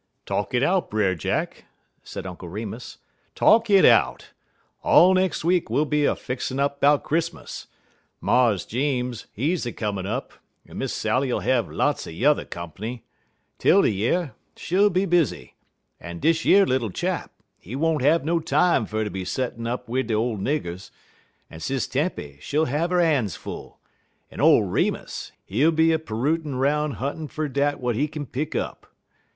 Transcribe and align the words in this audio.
"Talk 0.25 0.55
it 0.55 0.63
out, 0.63 0.89
Brer 0.89 1.13
Jack," 1.13 1.65
said 2.01 2.25
Uncle 2.25 2.49
Remus; 2.49 2.97
"talk 3.35 3.69
it 3.69 3.85
out. 3.85 4.31
All 4.81 5.13
nex' 5.13 5.43
week 5.45 5.69
we'll 5.69 5.85
be 5.85 6.05
a 6.05 6.15
fixin' 6.15 6.59
up 6.59 6.81
'bout 6.81 7.03
Chris'mus. 7.03 7.67
Mars 8.19 8.65
Jeems, 8.65 9.27
he's 9.31 9.63
a 9.67 9.71
comin' 9.71 10.07
up, 10.07 10.33
en 10.67 10.79
Miss 10.79 10.91
Sally'll 10.91 11.41
have 11.41 11.69
lots 11.69 12.07
er 12.07 12.11
yuther 12.11 12.45
comp'ny. 12.45 13.03
'Tildy 13.59 13.93
yer, 13.93 14.33
she'll 14.55 14.89
be 14.89 15.05
busy, 15.05 15.53
en 15.99 16.17
dish 16.19 16.45
yer 16.45 16.65
little 16.65 16.89
chap, 16.89 17.29
he 17.59 17.75
won't 17.75 18.01
have 18.01 18.25
no 18.25 18.39
time 18.39 18.87
fer 18.87 19.03
ter 19.03 19.09
be 19.11 19.23
settin' 19.23 19.67
up 19.67 19.87
wid 19.87 20.07
de 20.07 20.15
ole 20.15 20.35
niggers, 20.35 20.89
en 21.51 21.59
Sis 21.59 21.85
Tempy, 21.85 22.39
she'll 22.41 22.65
have 22.65 22.91
'er 22.91 23.01
han's 23.01 23.35
full, 23.35 23.79
en 24.31 24.41
ole 24.41 24.63
Remus, 24.63 25.31
he'll 25.45 25.69
be 25.69 25.91
a 25.91 25.99
pirootin' 25.99 26.55
'roun' 26.55 26.93
huntin' 26.93 27.27
fer 27.27 27.47
dat 27.47 27.75
w'at 27.75 27.95
he 27.95 28.07
kin 28.07 28.25
pick 28.25 28.55
up. 28.55 28.87